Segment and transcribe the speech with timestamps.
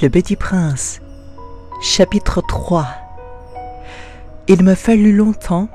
[0.00, 1.00] Le Petit Prince,
[1.82, 2.86] chapitre 3
[4.46, 5.66] Il me fallut longtemps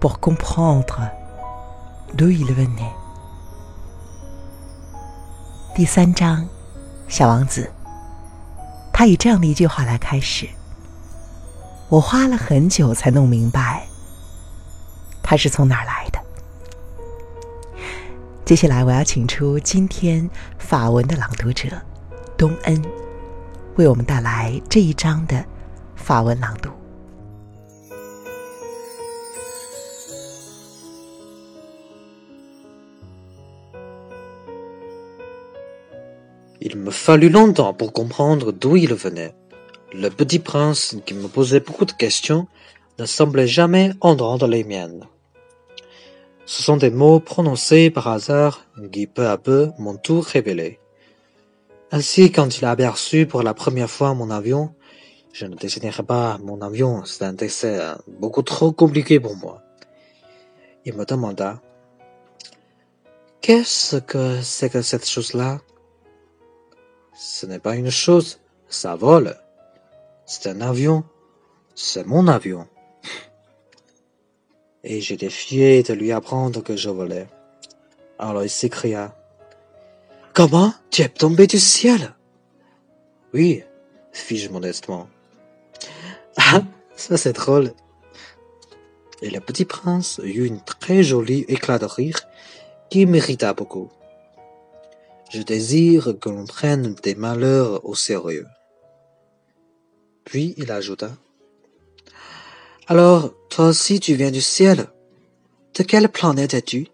[0.00, 1.10] pour comprendre
[2.14, 2.92] d'où il venait.
[5.74, 6.46] 第三章，
[7.08, 7.72] 小王子。
[8.92, 10.46] 他以这样的一句话来开始。
[11.88, 13.86] 我花了很久才弄明白，
[15.22, 16.20] 他是从哪儿来的。
[18.44, 20.28] 接下来，我要请出今天
[20.58, 21.68] 法文的朗读者
[22.36, 22.84] 东恩，
[23.77, 25.43] 为我们带来这一章的
[25.95, 26.69] 法文朗读。
[36.59, 39.33] Il me fallut longtemps pour comprendre d'où il venait.
[39.91, 42.47] Le petit prince, qui me posait beaucoup de questions,
[42.99, 45.05] ne semblait jamais entendre les miennes.
[46.45, 50.79] Ce sont des mots prononcés par hasard qui peu à peu m'ont tout révélé.
[51.90, 54.74] Ainsi, quand il a aperçu pour la première fois mon avion,
[55.32, 59.62] je ne dessinerai pas mon avion, c'est un dessin beaucoup trop compliqué pour moi.
[60.84, 61.62] Il me demanda
[63.40, 65.60] Qu'est-ce que c'est que cette chose-là?
[67.14, 69.36] Ce n'est pas une chose, ça vole.
[70.26, 71.04] C'est un avion.
[71.74, 72.66] C'est mon avion.
[74.84, 77.28] Et j'ai défié de lui apprendre que je volais.
[78.18, 79.14] Alors il s'écria.
[80.38, 80.72] Comment?
[80.92, 82.14] Tu es tombé du ciel?
[83.34, 83.64] Oui,
[84.12, 85.08] fis-je modestement.
[86.36, 86.62] Ah,
[86.94, 87.72] ça c'est drôle.
[89.20, 92.20] Et le petit prince eut une très jolie éclat de rire
[92.88, 93.90] qui mérita beaucoup.
[95.32, 98.46] Je désire que l'on prenne des malheurs au sérieux.
[100.24, 101.10] Puis il ajouta.
[102.86, 104.86] Alors, toi aussi tu viens du ciel.
[105.76, 106.86] De quelle planète es-tu?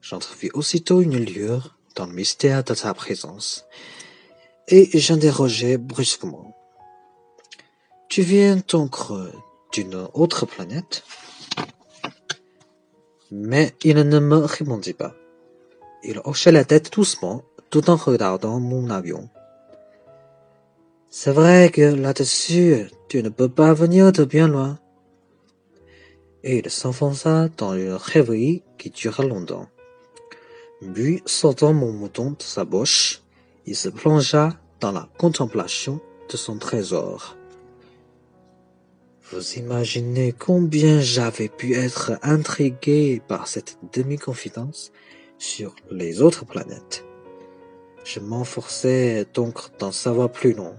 [0.00, 3.66] J'entrevis aussitôt une lueur dans le mystère de ta présence,
[4.68, 6.54] et j'interrogeai brusquement.
[8.08, 8.94] Tu viens donc
[9.72, 11.02] d'une autre planète?
[13.32, 15.14] Mais il ne me répondit pas.
[16.04, 19.28] Il hochait la tête doucement, tout en regardant mon avion.
[21.10, 24.78] C'est vrai que là-dessus, tu ne peux pas venir de bien loin.
[26.44, 29.68] Et il s'enfonça dans une rêverie qui dura longtemps.
[30.80, 33.22] Puis, sortant mon mouton de sa bouche,
[33.66, 36.00] il se plongea dans la contemplation
[36.30, 37.36] de son trésor.
[39.30, 44.92] Vous imaginez combien j'avais pu être intrigué par cette demi-confidence
[45.36, 47.04] sur les autres planètes.
[48.04, 50.74] Je m'enforçais donc d'en savoir plus long.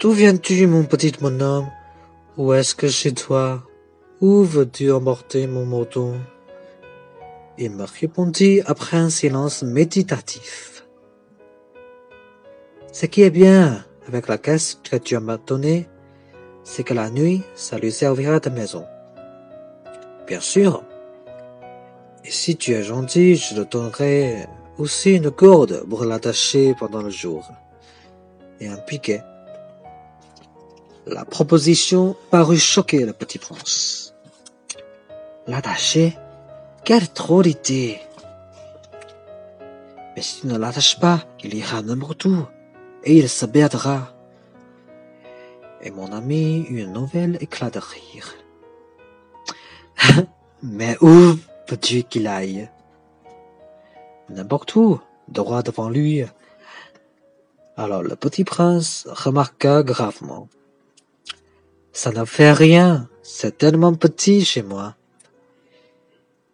[0.00, 1.68] D'où viens-tu, mon petit bonhomme?
[2.38, 3.62] Où est-ce que chez toi?
[4.20, 6.18] Où veux-tu emporter mon mouton?
[7.60, 10.84] Il me répondit après un silence méditatif.
[12.92, 15.88] Ce qui est bien avec la caisse que tu m'as donnée,
[16.62, 18.84] c'est que la nuit, ça lui servira de maison.
[20.28, 20.84] Bien sûr,
[22.24, 24.46] et si tu es gentil, je te donnerai
[24.76, 27.50] aussi une corde pour l'attacher pendant le jour.
[28.60, 29.22] Et un piquet.
[31.06, 34.14] La proposition parut choquer le petit prince.
[35.46, 36.16] L'attacher
[36.88, 38.00] D'idée
[40.16, 42.46] Mais si tu ne l'attaches pas, il ira n'importe où,
[43.04, 44.14] et il se perdra.
[45.82, 48.34] Et mon ami eut un nouvel éclat de rire.
[50.62, 51.36] Mais où
[51.68, 52.70] veux-tu qu'il aille?
[54.30, 56.24] N'importe où, droit devant lui.
[57.76, 60.48] Alors le petit prince remarqua gravement.
[61.92, 64.97] Ça ne fait rien, c'est tellement petit chez moi.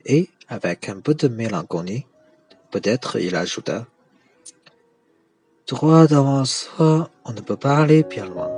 [0.07, 2.05] Et, avec un peu de mélancolie,
[2.71, 3.87] peut-être il ajouta.
[5.67, 8.51] Droit devant soi, on ne peut pas aller bien loin.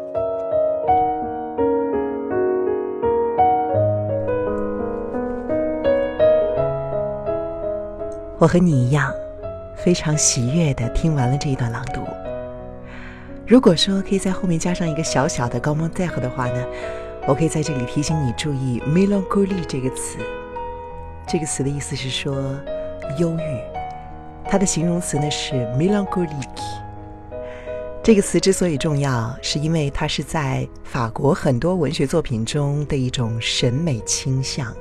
[8.38, 9.14] 我和你一样，
[9.76, 12.02] 非常喜悦的听完了这一段朗读。
[13.46, 16.66] 如果说可以在后面加上一个小小的高蒙代和的话呢，
[17.28, 20.18] 我可以在这里提醒你注意 “melancholy” 这个词。
[21.28, 22.54] 这个词的意思是说
[23.18, 23.60] 忧郁，
[24.48, 26.46] 它的形容词呢是 “melancholic”。
[28.00, 34.72] 这个词之所以重要，是因为它是在法国很多文学作品中的一种审美倾向。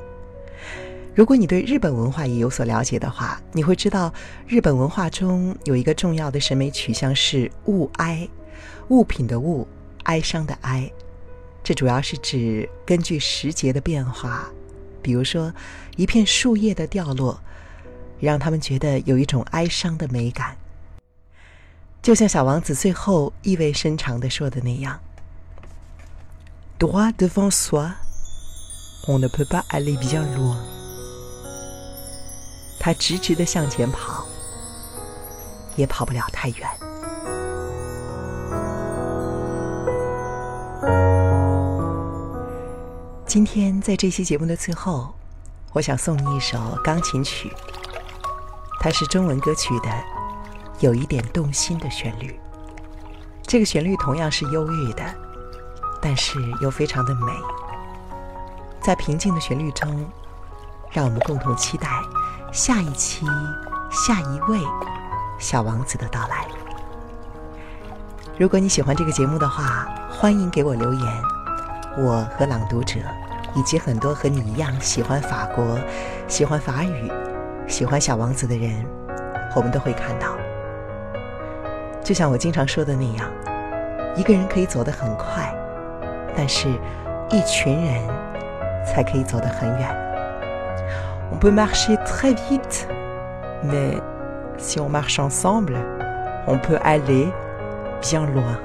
[1.15, 4.13] 如果你对日本文化也有所了解的话，你会知道
[4.45, 8.27] 日本文化中有一个重要的审美取向是物哀，
[8.89, 9.68] 物品的物，
[10.03, 10.92] 哀伤的哀。
[11.63, 14.47] 这主要是指根据时节的变化，
[15.06, 15.54] 比如说
[15.98, 17.40] 一片树叶的掉落，
[18.19, 20.57] 让他们觉得有一种哀伤的美感。
[22.02, 25.00] 就像小王子最后意味深长的说的那样
[26.80, 27.92] ：“Droit devant soi,
[29.07, 30.57] on ne peut pas aller bien loin。”
[32.81, 34.25] 他直直的向前跑，
[35.75, 36.68] 也跑不了太远。
[43.35, 45.13] 今天在这期节目的最后，
[45.73, 47.51] 我想送你一首钢琴曲，
[48.79, 49.89] 它是中文歌曲的，
[50.79, 52.39] 有一点动心的旋律。
[53.41, 55.03] 这个旋律同样是忧郁的，
[56.01, 57.33] 但是又非常的美。
[58.79, 60.09] 在平静的旋律中，
[60.89, 61.89] 让我们共同期待
[62.53, 63.25] 下一期、
[63.91, 64.61] 下一位
[65.37, 66.47] 小王子的到来。
[68.39, 71.23] 如果你喜欢这个节目的话，欢迎给我留言。
[71.97, 72.99] 我和朗读者。
[73.56, 75.80] 以及很多和你一样喜欢法国、
[76.28, 77.12] 喜欢法语、
[77.68, 78.86] 喜欢小王子的人，
[79.56, 80.36] 我们都会看到。
[82.04, 83.28] 就像我经常说的那样，
[84.16, 85.52] 一个人可以走得很快，
[86.36, 86.68] 但是
[87.31, 88.02] 一群人
[88.86, 89.90] 才可以走得很远。
[91.31, 92.86] On peut marcher très vite,
[93.63, 94.00] mais
[94.57, 95.75] si on marche ensemble,
[96.46, 97.31] on peut aller
[98.02, 98.60] bien loin.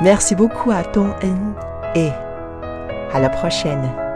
[0.00, 1.54] Merci beaucoup à ton N
[1.94, 2.12] et
[3.12, 4.07] À la prochaine